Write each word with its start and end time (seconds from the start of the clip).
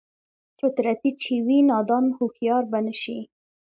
فطرتي 0.59 1.11
چې 1.21 1.33
وي 1.45 1.59
نادان 1.69 2.05
هوښيار 2.17 2.63
به 2.71 2.79
نشي 2.87 3.19